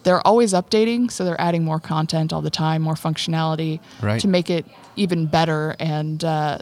they're 0.02 0.24
always 0.26 0.52
updating, 0.52 1.10
so 1.10 1.24
they're 1.24 1.40
adding 1.40 1.64
more 1.64 1.80
content 1.80 2.32
all 2.32 2.42
the 2.42 2.50
time, 2.50 2.82
more 2.82 2.94
functionality 2.94 3.80
Right. 4.02 4.20
to 4.20 4.28
make 4.28 4.48
it 4.50 4.64
even 4.96 5.26
better. 5.26 5.76
And 5.78 6.22
uh, 6.24 6.58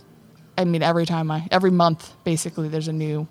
I 0.56 0.64
mean, 0.64 0.82
every 0.82 1.06
time 1.06 1.30
I, 1.30 1.46
every 1.50 1.70
month, 1.70 2.14
basically, 2.24 2.68
there's 2.68 2.88
a 2.88 2.92
new, 2.92 3.28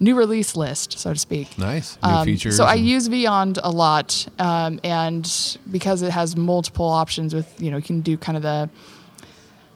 new 0.00 0.16
release 0.16 0.56
list, 0.56 0.98
so 0.98 1.12
to 1.12 1.18
speak. 1.18 1.56
Nice. 1.58 1.96
New 2.02 2.08
Um, 2.10 2.24
features. 2.24 2.56
so 2.56 2.64
I 2.64 2.74
use 2.74 3.08
Vyond 3.08 3.58
a 3.62 3.70
lot, 3.70 4.26
um, 4.38 4.80
and 4.82 5.24
because 5.70 6.02
it 6.02 6.10
has 6.10 6.36
multiple 6.36 6.86
options 6.88 7.32
with 7.34 7.48
you 7.62 7.70
know 7.70 7.76
you 7.76 7.82
can 7.82 8.00
do 8.00 8.16
kind 8.16 8.36
of 8.36 8.42
the 8.42 8.68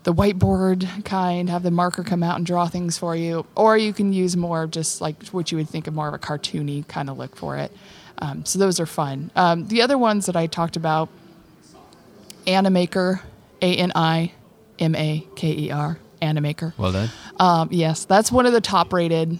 the 0.02 0.14
whiteboard 0.14 1.04
kind, 1.04 1.50
have 1.50 1.62
the 1.62 1.70
marker 1.70 2.02
come 2.02 2.22
out 2.22 2.36
and 2.36 2.46
draw 2.46 2.66
things 2.68 2.96
for 2.96 3.14
you, 3.14 3.44
or 3.54 3.76
you 3.76 3.92
can 3.92 4.12
use 4.12 4.36
more 4.36 4.66
just 4.66 5.00
like 5.00 5.26
what 5.28 5.52
you 5.52 5.58
would 5.58 5.68
think 5.68 5.86
of 5.86 5.94
more 5.94 6.08
of 6.08 6.14
a 6.14 6.18
cartoony 6.18 6.86
kind 6.88 7.10
of 7.10 7.18
look 7.18 7.36
for 7.36 7.56
it. 7.56 7.70
Um, 8.18 8.44
so 8.44 8.58
those 8.58 8.80
are 8.80 8.86
fun. 8.86 9.30
Um, 9.36 9.66
the 9.68 9.82
other 9.82 9.98
ones 9.98 10.26
that 10.26 10.36
I 10.36 10.46
talked 10.46 10.76
about, 10.76 11.08
Animaker, 12.46 13.20
A 13.60 13.76
N 13.76 13.92
I 13.94 14.32
M 14.78 14.94
A 14.94 15.26
K 15.36 15.52
E 15.52 15.70
R, 15.70 15.98
Animaker. 16.22 16.72
Well 16.78 16.92
done. 16.92 17.10
Um, 17.38 17.68
yes, 17.70 18.04
that's 18.04 18.32
one 18.32 18.46
of 18.46 18.52
the 18.52 18.60
top 18.60 18.92
rated, 18.92 19.38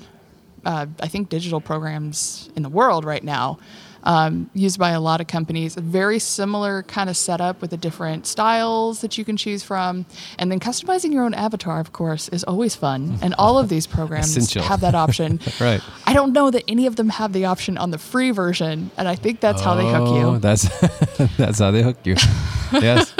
uh, 0.64 0.86
I 1.00 1.08
think, 1.08 1.28
digital 1.28 1.60
programs 1.60 2.50
in 2.54 2.62
the 2.62 2.68
world 2.68 3.04
right 3.04 3.24
now. 3.24 3.58
Um, 4.02 4.48
used 4.54 4.78
by 4.78 4.90
a 4.90 5.00
lot 5.00 5.20
of 5.20 5.26
companies. 5.26 5.76
A 5.76 5.80
very 5.82 6.18
similar 6.18 6.82
kind 6.84 7.10
of 7.10 7.16
setup 7.16 7.60
with 7.60 7.70
the 7.70 7.76
different 7.76 8.26
styles 8.26 9.00
that 9.02 9.18
you 9.18 9.24
can 9.26 9.36
choose 9.36 9.62
from. 9.62 10.06
And 10.38 10.50
then 10.50 10.58
customizing 10.58 11.12
your 11.12 11.24
own 11.24 11.34
avatar, 11.34 11.80
of 11.80 11.92
course, 11.92 12.28
is 12.30 12.42
always 12.44 12.74
fun. 12.74 13.18
And 13.20 13.34
all 13.38 13.58
of 13.58 13.68
these 13.68 13.86
programs 13.98 14.36
Essential. 14.36 14.62
have 14.62 14.80
that 14.80 14.94
option. 14.94 15.38
Right. 15.60 15.82
I 16.06 16.14
don't 16.14 16.32
know 16.32 16.50
that 16.50 16.64
any 16.68 16.86
of 16.86 16.96
them 16.96 17.10
have 17.10 17.32
the 17.34 17.44
option 17.44 17.76
on 17.76 17.90
the 17.90 17.98
free 17.98 18.30
version. 18.30 18.90
And 18.96 19.06
I 19.06 19.14
think 19.16 19.40
that's 19.40 19.60
how 19.60 19.74
they 19.74 19.84
hook 19.86 20.08
Oh, 20.08 20.32
you. 20.34 20.38
That's 20.38 20.62
that's 21.36 21.58
how 21.58 21.70
they 21.70 21.82
hook 21.82 21.98
you. 22.04 22.14
yes. 22.72 23.12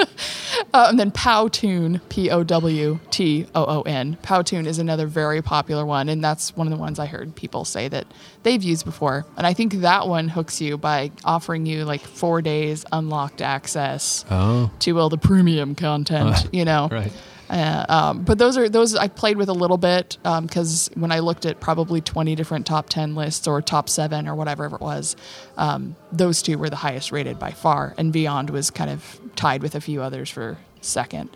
Uh, 0.73 0.87
and 0.89 0.99
then 1.01 1.11
Powtoon, 1.11 2.01
P 2.09 2.31
O 2.31 2.45
W 2.45 3.01
T 3.11 3.47
O 3.55 3.65
O 3.79 3.83
N. 3.83 4.17
Powtoon 4.23 4.67
is 4.67 4.79
another 4.79 5.07
very 5.07 5.43
popular 5.43 5.85
one, 5.85 6.09
and 6.09 6.23
that's 6.23 6.57
one 6.57 6.67
of 6.67 6.71
the 6.73 6.77
ones 6.79 6.99
I 6.99 7.07
heard 7.07 7.35
people 7.35 7.65
say 7.65 7.89
that 7.89 8.07
they've 8.45 8.63
used 8.63 8.85
before. 8.85 9.27
And 9.37 9.47
I 9.47 9.53
think 9.53 9.73
that 9.75 10.07
one 10.07 10.29
hooks 10.29 10.61
you 10.61 10.79
by 10.79 11.11
offering 11.25 11.67
you 11.67 11.85
like 11.85 12.03
four 12.03 12.41
days 12.41 12.85
unlocked 12.93 13.43
access 13.43 14.25
Oh. 14.31 14.71
to 14.81 14.99
all 14.99 15.09
the 15.09 15.19
premium 15.19 15.75
content. 15.75 16.49
you 16.53 16.65
know, 16.65 16.89
Right. 16.91 17.13
Uh, 17.51 17.85
um, 17.89 18.23
but 18.23 18.39
those 18.39 18.57
are 18.57 18.69
those 18.69 18.95
I 18.95 19.09
played 19.09 19.37
with 19.37 19.49
a 19.49 19.53
little 19.53 19.77
bit 19.77 20.19
because 20.23 20.89
when 20.95 21.11
I 21.11 21.19
looked 21.19 21.45
at 21.45 21.59
probably 21.59 22.01
20 22.01 22.37
different 22.37 22.65
top 22.65 22.89
10 22.89 23.17
lists 23.17 23.49
or 23.49 23.61
top 23.61 23.89
seven 23.89 24.29
or 24.29 24.37
whatever 24.37 24.67
it 24.67 24.81
was, 24.81 25.17
um, 25.57 25.97
those 26.13 26.43
two 26.43 26.59
were 26.59 26.71
the 26.71 26.77
highest 26.77 27.11
rated 27.11 27.41
by 27.41 27.51
far, 27.51 27.95
and 27.99 28.15
Vyond 28.15 28.51
was 28.51 28.71
kind 28.71 28.89
of 28.89 29.21
tied 29.35 29.63
with 29.63 29.75
a 29.75 29.81
few 29.81 30.01
others 30.01 30.31
for 30.31 30.59
second. 30.81 31.29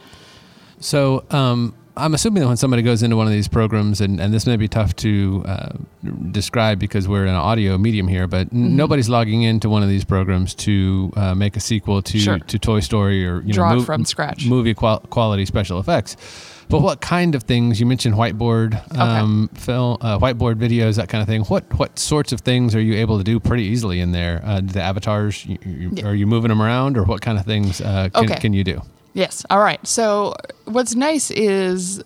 So 0.79 1.25
um, 1.31 1.75
I'm 1.97 2.13
assuming 2.15 2.41
that 2.43 2.49
when 2.49 2.57
somebody 2.57 2.83
goes 2.83 3.03
into 3.05 3.17
one 3.17 3.27
of 3.27 3.33
these 3.33 3.47
programs, 3.47 4.01
and, 4.01 4.21
and 4.21 4.35
this 4.35 4.47
may 4.47 4.57
be 4.57 4.67
tough 4.67 4.97
to 4.97 5.45
uh, 5.47 5.69
describe 6.33 6.79
because 6.79 7.07
we're 7.07 7.23
in 7.23 7.29
an 7.29 7.37
audio 7.37 7.79
medium 7.79 8.09
here, 8.09 8.27
but 8.27 8.49
n- 8.53 8.65
Mm-hmm. 8.65 8.77
nobody's 8.77 9.09
logging 9.09 9.43
into 9.43 9.69
one 9.69 9.83
of 9.85 9.89
these 9.89 10.05
programs 10.05 10.55
to 10.57 11.13
uh, 11.17 11.35
make 11.37 11.57
a 11.57 11.61
sequel 11.61 12.03
to, 12.03 12.19
Sure. 12.19 12.39
to 12.41 12.59
Toy 12.59 12.81
Story 12.81 13.27
or 13.27 13.43
you 13.43 13.53
Draw 13.53 13.75
know 13.75 13.81
mov- 13.81 13.87
from 13.87 14.05
scratch. 14.05 14.47
movie 14.47 14.75
qual- 14.75 15.01
quality 15.01 15.47
special 15.47 15.79
effects. 15.79 16.17
But 16.69 16.81
what 16.81 17.01
kind 17.03 17.35
of 17.35 17.43
things 17.43 17.79
you 17.79 17.85
mentioned 17.87 18.15
whiteboard, 18.17 18.73
um, 18.99 19.49
film, 19.55 19.99
uh, 20.01 20.19
whiteboard 20.19 20.55
videos, 20.55 20.97
that 20.97 21.11
kind 21.11 21.21
of 21.21 21.29
thing. 21.29 21.43
What 21.43 21.73
what 21.79 21.99
sorts 21.99 22.33
of 22.33 22.41
things 22.41 22.75
are 22.75 22.81
you 22.81 22.95
able 22.95 23.19
to 23.19 23.25
do 23.25 23.39
pretty 23.39 23.65
easily 23.65 24.01
in 24.01 24.13
there? 24.13 24.41
Uh, 24.43 24.63
the 24.65 24.81
avatars, 24.81 25.45
you, 25.45 25.59
you, 25.65 25.91
Yeah. 25.93 26.07
are 26.07 26.15
you 26.15 26.27
moving 26.27 26.49
them 26.49 26.63
around, 26.63 26.97
or 26.97 27.05
what 27.05 27.21
kind 27.21 27.39
of 27.39 27.45
things 27.45 27.83
uh, 27.83 28.09
can, 28.15 28.25
Okay. 28.25 28.41
can 28.41 28.53
you 28.55 28.65
do? 28.65 28.81
Yes. 29.15 29.45
All 29.49 29.61
right. 29.61 29.85
So 29.87 30.35
what's 30.65 30.95
nice 30.95 31.31
is 31.31 32.03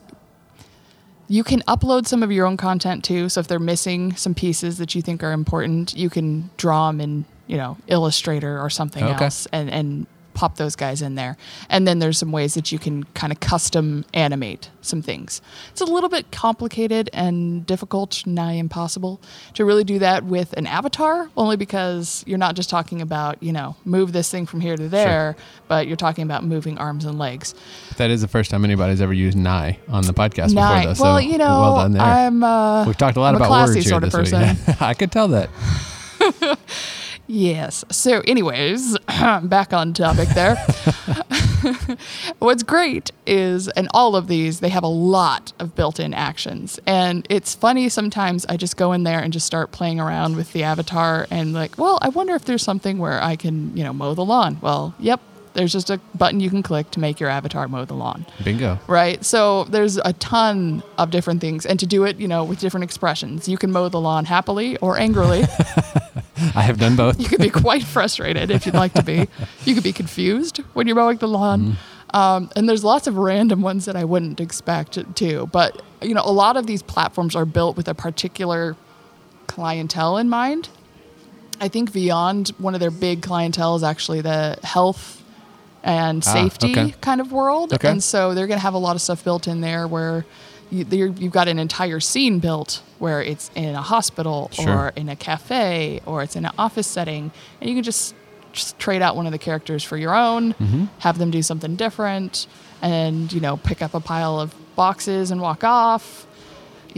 you 1.27 1.43
can 1.45 1.61
upload 1.62 2.07
some 2.07 2.23
of 2.23 2.31
your 2.31 2.47
own 2.47 2.57
content 2.57 3.03
too. 3.05 3.29
So 3.29 3.41
if 3.41 3.49
they're 3.49 3.59
missing 3.59 4.15
some 4.17 4.35
pieces 4.35 4.79
that 4.79 4.95
you 4.95 5.03
think 5.03 5.23
are 5.23 5.33
important, 5.33 5.95
you 5.97 6.09
can 6.11 6.50
draw 6.57 6.87
them 6.88 7.00
in, 7.00 7.25
you 7.47 7.57
know, 7.57 7.77
Illustrator 7.87 8.61
or 8.61 8.71
something 8.71 9.03
Okay. 9.05 9.25
else 9.25 9.47
and, 9.53 9.71
and 9.71 10.07
pop 10.38 10.54
those 10.54 10.76
guys 10.76 11.02
in 11.02 11.16
there. 11.16 11.37
And 11.68 11.87
then 11.88 11.99
there's 11.99 12.16
some 12.16 12.30
ways 12.30 12.54
that 12.54 12.71
you 12.71 12.78
can 12.78 13.02
kind 13.14 13.33
of 13.33 13.40
custom 13.40 14.04
animate 14.14 14.71
some 14.83 15.02
things. 15.02 15.42
It's 15.73 15.80
a 15.80 15.85
little 15.85 16.09
bit 16.09 16.30
complicated 16.30 17.11
and 17.12 17.66
difficult, 17.66 18.25
nigh 18.25 18.52
impossible 18.52 19.21
to 19.54 19.64
really 19.64 19.83
do 19.83 19.99
that 19.99 20.25
with 20.25 20.52
an 20.52 20.68
avatar, 20.68 21.28
only 21.37 21.57
because 21.57 22.23
you're 22.25 22.38
not 22.38 22.54
just 22.54 22.71
talking 22.71 23.02
about, 23.02 23.42
you 23.42 23.52
know, 23.52 23.75
move 23.85 24.12
this 24.12 24.30
thing 24.30 24.47
from 24.47 24.61
here 24.61 24.76
to 24.76 24.88
there, 24.88 25.35
but 25.66 25.88
you're 25.88 25.97
talking 25.97 26.23
about 26.23 26.45
moving 26.45 26.78
arms 26.78 27.04
and 27.04 27.18
legs. 27.18 27.52
That 27.97 28.11
is 28.12 28.21
the 28.21 28.28
first 28.28 28.52
time 28.52 28.64
anybody's 28.64 29.00
ever 29.00 29.12
used 29.12 29.37
"nigh" 29.37 29.80
on 29.88 30.04
the 30.04 30.14
podcast 30.14 30.54
Nigh. 30.54 30.87
before, 30.87 30.95
though. 30.95 31.02
well, 31.02 31.21
you 31.21 31.37
know, 31.37 31.61
well 31.61 31.76
done 31.78 31.92
there. 31.95 32.02
I'm 32.02 32.45
uh, 32.45 32.87
We've 32.87 32.97
talked 32.97 33.16
a 33.16 33.21
lot 33.21 33.30
I'm 33.30 33.35
a 33.35 33.37
about 33.38 33.49
classy 33.49 33.75
words 33.78 33.87
here 33.87 33.90
sort 33.90 34.04
of 34.04 34.12
this 34.12 34.30
person. 34.30 34.57
week. 34.68 34.80
I 34.83 34.95
could 34.95 35.11
tell 35.11 35.26
that. 35.28 35.50
Yes. 37.31 37.85
So, 37.91 38.21
anyways, 38.27 38.97
back 39.43 39.73
on 39.75 39.93
topic 39.93 40.29
there. 40.31 40.57
What's 42.39 42.63
great 42.63 43.13
is, 43.27 43.69
and 43.69 43.87
all 43.93 44.17
of 44.17 44.29
these, 44.29 44.61
they 44.61 44.71
have 44.71 44.83
a 44.83 44.89
lot 44.89 45.53
of 45.59 45.75
built 45.75 46.01
in 46.01 46.15
actions. 46.15 46.81
And 46.87 47.27
it's 47.29 47.55
funny 47.55 47.91
sometimes 47.91 48.47
I 48.47 48.57
just 48.57 48.77
go 48.79 48.93
in 48.93 49.03
there 49.03 49.21
and 49.21 49.33
just 49.33 49.47
start 49.47 49.73
playing 49.73 50.01
around 50.01 50.37
with 50.37 50.53
the 50.55 50.63
avatar 50.63 51.27
and, 51.31 51.53
like, 51.53 51.77
well, 51.77 51.99
I 52.01 52.09
wonder 52.09 52.35
if 52.35 52.47
there's 52.47 52.63
something 52.63 52.99
where 52.99 53.23
I 53.23 53.37
can, 53.37 53.77
you 53.77 53.85
know, 53.85 53.93
mow 53.93 54.15
the 54.15 54.25
lawn. 54.25 54.59
Well, 54.63 54.95
yep, 54.99 55.21
there's 55.53 55.73
just 55.73 55.91
a 55.91 55.99
button 56.15 56.41
you 56.41 56.49
can 56.49 56.63
click 56.63 56.91
to 56.93 57.01
make 57.01 57.19
your 57.21 57.29
avatar 57.29 57.67
mow 57.67 57.85
the 57.85 57.95
lawn 57.95 58.25
Bingo. 58.45 58.79
right? 58.87 59.25
So 59.25 59.65
there's 59.65 59.97
a 59.97 60.13
ton 60.15 60.83
of 60.97 61.11
different 61.11 61.41
things, 61.41 61.67
and 61.67 61.79
to 61.81 61.87
do 61.87 62.05
it, 62.05 62.17
you 62.19 62.29
know, 62.29 62.45
with 62.45 62.61
different 62.61 62.85
expressions. 62.85 63.49
You 63.49 63.59
can 63.59 63.73
mow 63.73 63.89
the 63.89 64.01
lawn 64.01 64.25
happily 64.25 64.77
or 64.79 64.97
angrily. 64.99 65.45
I 66.54 66.62
have 66.62 66.78
done 66.78 66.97
both. 66.97 67.21
you 67.21 67.28
could 67.28 67.40
be 67.40 67.50
quite 67.50 67.85
frustrated 67.85 68.50
if 68.50 68.66
you'd 68.66 68.75
like 68.75 68.92
to 68.95 69.02
be. 69.02 69.28
You 69.64 69.75
could 69.75 69.85
be 69.85 69.92
confused 69.92 70.59
when 70.75 70.87
you're 70.87 70.97
mowing 70.97 71.18
the 71.18 71.28
lawn. 71.28 71.76
Um, 72.14 72.50
and 72.57 72.68
there's 72.68 72.85
lots 72.85 73.07
of 73.07 73.16
random 73.16 73.61
ones 73.61 73.85
that 73.85 73.95
I 73.97 74.04
wouldn't 74.04 74.40
expect 74.40 75.14
to. 75.16 75.47
But 75.47 75.83
you 76.00 76.14
know, 76.14 76.23
a 76.25 76.33
lot 76.33 76.57
of 76.57 76.66
these 76.66 76.83
platforms 76.83 77.37
are 77.37 77.45
built 77.45 77.76
with 77.76 77.88
a 77.88 77.95
particular 77.95 78.76
clientele 79.47 80.16
in 80.16 80.28
mind. 80.28 80.68
I 81.61 81.68
think 81.68 81.90
Vyond 81.92 82.50
one 82.61 82.75
of 82.75 82.80
their 82.80 82.90
big 82.90 83.23
clientele 83.23 83.75
is 83.76 83.83
actually 83.83 84.21
the 84.21 84.59
health 84.62 85.23
and 85.83 86.23
Ah, 86.26 86.33
safety 86.33 86.73
okay. 86.73 86.95
kind 87.00 87.21
of 87.21 87.33
world. 87.33 87.73
Okay. 87.73 87.88
And 87.88 88.02
so 88.02 88.33
they're 88.35 88.47
going 88.47 88.59
to 88.59 88.62
have 88.62 88.75
a 88.75 88.78
lot 88.78 88.95
of 88.97 89.02
stuff 89.02 89.25
built 89.25 89.47
in 89.49 89.61
there 89.61 89.87
where 89.88 90.25
you, 90.71 90.85
you've 91.19 91.33
got 91.33 91.49
an 91.49 91.59
entire 91.59 92.01
scene 92.01 92.39
built 92.41 92.83
where 92.99 93.23
it's 93.23 93.51
in 93.55 93.75
a 93.75 93.83
hospital 93.83 94.51
Sure. 94.53 94.69
or 94.71 94.93
in 94.97 95.09
a 95.09 95.17
cafe 95.17 96.01
or 96.07 96.23
it's 96.23 96.37
in 96.37 96.45
an 96.45 96.53
office 96.59 96.87
setting. 96.87 97.31
And 97.61 97.69
you 97.71 97.77
can 97.77 97.83
just, 97.85 98.15
just 98.53 98.79
trade 98.79 99.03
out 99.03 99.17
one 99.17 99.27
of 99.27 99.33
the 99.33 99.39
characters 99.39 99.83
for 99.85 99.97
your 99.97 100.15
own, 100.15 100.55
Mm-hmm. 100.55 100.85
have 101.01 101.19
them 101.19 101.31
do 101.31 101.43
something 101.43 101.77
different, 101.77 102.47
and, 102.83 103.33
you 103.33 103.41
know, 103.41 103.57
pick 103.57 103.83
up 103.83 103.95
a 103.95 104.01
pile 104.01 104.39
of 104.39 104.55
boxes 104.77 105.31
and 105.31 105.41
walk 105.41 105.65
off 105.65 106.27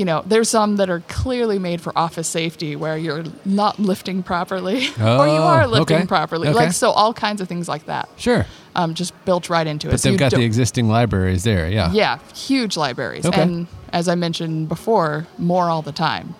you 0.00 0.06
know, 0.06 0.22
there's 0.24 0.48
some 0.48 0.76
that 0.76 0.88
are 0.88 1.00
clearly 1.08 1.58
made 1.58 1.78
for 1.82 1.92
office 1.94 2.26
safety 2.26 2.74
where 2.74 2.96
you're 2.96 3.24
not 3.44 3.78
lifting 3.78 4.22
properly 4.22 4.76
or 4.98 5.26
you 5.28 5.40
Oh, 5.42 5.46
are 5.54 5.66
lifting 5.66 5.98
okay. 5.98 6.06
properly. 6.06 6.48
Okay. 6.48 6.56
Like, 6.56 6.72
so 6.72 6.90
all 6.90 7.12
kinds 7.12 7.42
of 7.42 7.48
things 7.48 7.68
like 7.68 7.84
that 7.84 8.08
Sure. 8.16 8.46
um, 8.74 8.94
just 8.94 9.12
built 9.26 9.50
right 9.50 9.66
into 9.66 9.88
it. 9.88 9.90
But 9.90 10.00
they've 10.02 10.12
you 10.14 10.18
got 10.18 10.32
the 10.32 10.42
existing 10.42 10.88
libraries 10.88 11.44
there. 11.44 11.68
Yeah. 11.68 11.92
yeah, 11.92 12.18
huge 12.34 12.78
libraries. 12.78 13.26
Okay. 13.26 13.42
And 13.42 13.66
as 13.92 14.08
I 14.08 14.14
mentioned 14.14 14.70
before, 14.70 15.26
more 15.36 15.68
all 15.68 15.82
the 15.82 15.92
time, 15.92 16.34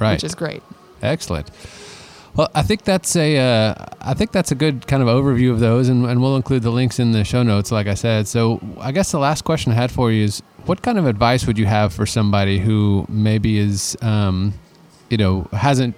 Right. 0.00 0.14
which 0.14 0.24
is 0.24 0.34
great. 0.34 0.64
Excellent. 1.00 1.52
Well, 2.34 2.48
I 2.54 2.62
think 2.62 2.82
that's 2.82 3.14
a 3.16 3.36
uh, 3.38 3.74
I 4.00 4.14
think 4.14 4.32
that's 4.32 4.50
a 4.50 4.54
good 4.56 4.86
kind 4.88 5.02
of 5.04 5.08
overview 5.08 5.50
of 5.52 5.60
those, 5.60 5.88
and, 5.88 6.04
and 6.06 6.20
we'll 6.22 6.36
include 6.36 6.62
the 6.62 6.70
links 6.70 6.98
in 6.98 7.12
the 7.12 7.24
show 7.24 7.42
notes, 7.44 7.70
like 7.72 7.86
I 7.88 7.94
said. 7.94 8.28
So, 8.28 8.60
I 8.80 8.90
guess 8.92 9.10
the 9.12 9.18
last 9.18 9.42
question 9.44 9.72
I 9.72 9.74
had 9.74 9.90
for 9.90 10.10
you 10.12 10.24
is, 10.24 10.42
what 10.68 10.82
kind 10.82 10.98
of 10.98 11.06
advice 11.06 11.46
would 11.46 11.56
you 11.56 11.64
have 11.64 11.94
for 11.94 12.04
somebody 12.04 12.58
who 12.58 13.06
maybe 13.08 13.58
is, 13.58 13.96
um, 14.02 14.52
you 15.08 15.16
know, 15.16 15.48
hasn't 15.52 15.94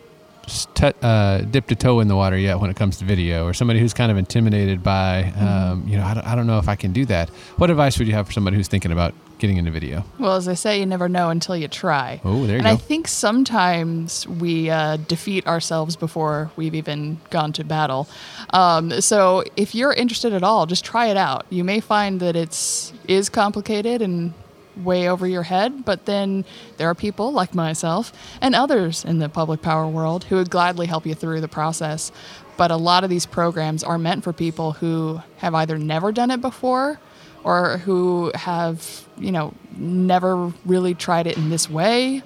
st- 0.47 0.95
uh, 1.03 1.39
dipped 1.43 1.73
a 1.73 1.75
toe 1.75 1.99
in 1.99 2.07
the 2.07 2.15
water 2.15 2.39
yet 2.39 2.61
when 2.61 2.71
it 2.71 2.77
comes 2.77 2.97
to 2.99 3.05
video, 3.05 3.45
or 3.45 3.53
somebody 3.53 3.81
who's 3.81 3.93
kind 3.93 4.12
of 4.12 4.17
intimidated 4.17 4.83
by, 4.83 5.25
um, 5.33 5.87
you 5.89 5.97
know, 5.97 6.05
I 6.05 6.15
don't, 6.15 6.27
I 6.27 6.35
don't 6.37 6.47
know 6.47 6.59
if 6.59 6.69
I 6.69 6.77
can 6.77 6.93
do 6.93 7.05
that. 7.07 7.31
What 7.57 7.69
advice 7.69 7.99
would 7.99 8.07
you 8.07 8.15
have 8.15 8.29
for 8.29 8.33
somebody 8.33 8.57
who's 8.57 8.69
thinking 8.69 8.93
about 8.93 9.12
getting 9.41 9.57
into 9.57 9.73
video? 9.73 10.05
Well, 10.21 10.37
as 10.37 10.47
I 10.47 10.55
say, 10.55 10.79
you 10.79 10.87
never 10.87 11.09
know 11.09 11.31
until 11.31 11.57
you 11.57 11.67
try. 11.67 12.21
Oh, 12.25 12.47
there 12.47 12.59
you 12.59 12.62
and 12.62 12.65
go. 12.65 12.71
I 12.71 12.77
think 12.77 13.09
sometimes 13.09 14.29
we 14.29 14.71
uh, 14.71 14.99
defeat 14.99 15.49
ourselves 15.49 15.97
before 15.97 16.53
we've 16.55 16.77
even 16.77 17.21
gone 17.31 17.53
to 17.55 17.65
battle. 17.65 18.09
Um, 18.50 19.00
so 19.00 19.43
if 19.57 19.75
you're 19.75 19.93
interested 19.93 20.33
at 20.33 20.45
all, 20.45 20.67
just 20.67 20.85
try 20.85 21.07
it 21.07 21.17
out. 21.17 21.47
You 21.50 21.65
may 21.65 21.81
find 21.81 22.21
that 22.21 22.37
it's 22.37 22.93
is 23.09 23.29
complicated 23.29 24.00
and 24.03 24.33
way 24.77 25.09
over 25.09 25.27
your 25.27 25.43
head, 25.43 25.85
but 25.85 26.07
then 26.07 26.45
there 26.77 26.89
are 26.89 26.95
people 26.95 27.33
like 27.33 27.55
myself 27.55 28.12
and 28.41 28.55
others 28.55 29.05
in 29.05 29.19
the 29.19 29.29
public 29.29 29.62
power 29.62 29.87
world 29.87 30.25
who 30.25 30.37
would 30.37 30.50
gladly 30.50 30.87
help 30.87 31.07
you 31.07 31.15
through 31.15 31.41
the 31.41 31.49
process. 31.49 32.12
But 32.57 32.71
a 32.71 32.77
lot 32.77 33.05
of 33.05 33.11
these 33.11 33.27
programs 33.27 33.83
are 33.83 33.99
meant 33.99 34.25
for 34.25 34.33
people 34.33 34.73
who 34.73 35.21
have 35.39 35.55
either 35.55 35.79
never 35.79 36.12
done 36.12 36.31
it 36.31 36.41
before 36.41 37.00
or 37.43 37.79
who 37.79 38.31
have, 38.35 39.07
you 39.19 39.33
know, 39.33 39.55
never 39.77 40.53
really 40.67 40.95
tried 40.95 41.27
it 41.27 41.37
in 41.39 41.49
this 41.49 41.71
way, 41.71 42.23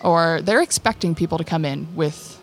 or 0.00 0.40
they're 0.42 0.62
expecting 0.62 1.14
people 1.14 1.38
to 1.38 1.44
come 1.44 1.64
in 1.64 1.86
with 1.94 2.42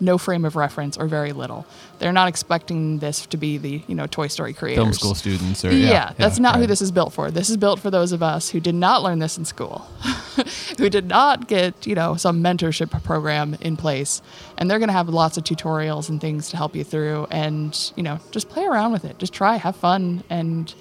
no 0.00 0.16
frame 0.18 0.44
of 0.44 0.56
reference 0.56 0.96
or 0.96 1.06
very 1.06 1.32
little. 1.32 1.66
They're 1.98 2.12
not 2.12 2.28
expecting 2.28 2.98
this 2.98 3.26
to 3.26 3.36
be 3.36 3.58
the, 3.58 3.82
you 3.86 3.94
know, 3.94 4.06
Toy 4.06 4.28
Story 4.28 4.54
creators. 4.54 4.82
Film 4.82 4.92
school 4.94 5.14
students, 5.14 5.64
or 5.64 5.70
Yeah, 5.72 5.90
yeah, 5.90 6.12
that's 6.16 6.38
not 6.38 6.56
who 6.56 6.66
this 6.66 6.80
is 6.80 6.90
built 6.90 7.12
for. 7.12 7.30
This 7.30 7.50
is 7.50 7.56
built 7.56 7.78
for 7.80 7.90
those 7.90 8.12
of 8.12 8.22
us 8.22 8.50
who 8.50 8.60
did 8.60 8.74
not 8.74 9.02
learn 9.02 9.18
this 9.18 9.36
in 9.36 9.44
school, 9.44 9.78
who 10.78 10.88
did 10.88 11.06
not 11.06 11.48
get, 11.48 11.86
you 11.86 11.94
know, 11.94 12.16
some 12.16 12.42
mentorship 12.42 13.02
program 13.04 13.56
in 13.60 13.76
place. 13.76 14.22
And 14.56 14.70
they're 14.70 14.78
going 14.78 14.88
to 14.88 14.94
have 14.94 15.08
lots 15.08 15.36
of 15.36 15.44
tutorials 15.44 16.08
and 16.08 16.20
things 16.20 16.48
to 16.50 16.56
help 16.56 16.74
you 16.74 16.84
through. 16.84 17.26
And, 17.30 17.92
you 17.96 18.02
know, 18.02 18.18
just 18.30 18.48
play 18.48 18.64
around 18.64 18.92
with 18.92 19.04
it. 19.04 19.18
Just 19.18 19.32
try, 19.34 19.56
have 19.56 19.76
fun, 19.76 20.24
and 20.30 20.72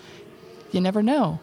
you 0.71 0.79
never 0.79 1.03
know. 1.03 1.39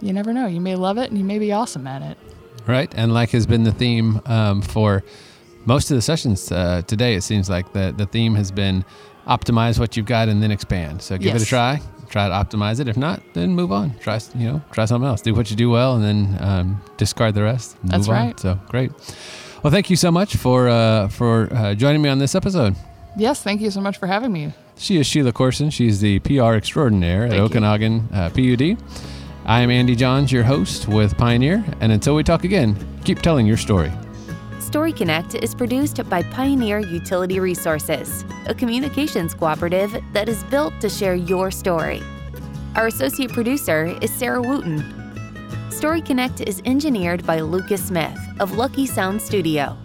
you 0.00 0.12
never 0.12 0.32
know. 0.32 0.46
You 0.46 0.60
may 0.60 0.74
love 0.74 0.98
it 0.98 1.10
and 1.10 1.18
you 1.18 1.24
may 1.24 1.38
be 1.38 1.52
awesome 1.52 1.86
at 1.86 2.02
it. 2.02 2.18
Right. 2.66 2.92
And 2.96 3.14
like 3.14 3.30
has 3.30 3.46
been 3.46 3.62
the 3.62 3.72
theme 3.72 4.20
um, 4.26 4.62
for 4.62 5.04
most 5.64 5.90
of 5.90 5.96
the 5.96 6.02
sessions 6.02 6.50
uh, 6.50 6.82
today, 6.86 7.14
it 7.14 7.22
seems 7.22 7.48
like 7.48 7.72
the, 7.72 7.94
the 7.96 8.06
theme 8.06 8.34
has 8.34 8.50
been 8.50 8.84
optimize 9.26 9.78
what 9.78 9.96
you've 9.96 10.06
got 10.06 10.28
and 10.28 10.42
then 10.42 10.50
expand. 10.50 11.02
So 11.02 11.16
give 11.16 11.34
it 11.36 11.42
a 11.42 11.46
try. 11.46 11.80
Try 12.08 12.28
to 12.28 12.34
optimize 12.34 12.78
it. 12.80 12.88
If 12.88 12.96
not, 12.96 13.22
then 13.32 13.50
move 13.54 13.72
on. 13.72 13.96
Try, 14.00 14.20
you 14.34 14.46
know, 14.46 14.62
try 14.72 14.84
something 14.84 15.08
else. 15.08 15.22
Do 15.22 15.34
what 15.34 15.50
you 15.50 15.56
do 15.56 15.70
well 15.70 15.96
and 15.96 16.04
then 16.04 16.36
um, 16.40 16.82
discard 16.98 17.34
the 17.34 17.42
rest. 17.42 17.76
That's 17.84 18.06
move 18.08 18.16
on. 18.16 18.26
right. 18.26 18.40
So 18.40 18.58
great. 18.68 18.92
Well, 19.62 19.70
thank 19.70 19.88
you 19.88 19.96
so 19.96 20.10
much 20.10 20.36
for 20.36 20.68
uh, 20.68 21.08
for 21.08 21.48
uh, 21.54 21.74
joining 21.74 22.02
me 22.02 22.08
on 22.08 22.18
this 22.18 22.34
episode. 22.34 22.74
Yes, 23.16 23.42
thank 23.42 23.60
you 23.60 23.70
so 23.70 23.80
much 23.80 23.98
for 23.98 24.06
having 24.06 24.32
me. 24.32 24.52
She 24.76 24.98
is 24.98 25.06
Sheila 25.06 25.32
Corson. 25.32 25.70
She's 25.70 26.00
the 26.00 26.18
PR 26.20 26.54
extraordinaire 26.54 27.24
at 27.24 27.30
Thank 27.30 27.54
you. 27.54 27.60
Okanogan 27.60 28.12
uh, 28.12 28.30
PUD. 28.30 28.82
I 29.44 29.60
am 29.60 29.70
Andy 29.70 29.94
Johns, 29.96 30.32
your 30.32 30.44
host 30.44 30.88
with 30.88 31.16
Pioneer. 31.16 31.64
And 31.80 31.92
until 31.92 32.14
we 32.14 32.22
talk 32.24 32.44
again, 32.44 32.76
keep 33.04 33.20
telling 33.22 33.46
your 33.46 33.56
story. 33.56 33.92
Story 34.72 34.94
Connect 34.94 35.34
is 35.34 35.54
produced 35.54 36.02
by 36.08 36.22
Pioneer 36.22 36.78
Utility 36.78 37.38
Resources, 37.38 38.24
a 38.46 38.54
communications 38.54 39.34
cooperative 39.34 39.94
that 40.14 40.30
is 40.30 40.42
built 40.44 40.72
to 40.80 40.88
share 40.88 41.14
your 41.14 41.50
story. 41.50 42.02
Our 42.74 42.86
associate 42.86 43.32
producer 43.32 43.94
is 44.00 44.10
Sarah 44.10 44.40
Wooten. 44.40 44.82
Story 45.70 46.00
Connect 46.00 46.40
is 46.40 46.62
engineered 46.64 47.26
by 47.26 47.40
Lucas 47.40 47.84
Smith 47.84 48.18
of 48.40 48.56
Lucky 48.56 48.86
Sound 48.86 49.20
Studio. 49.20 49.76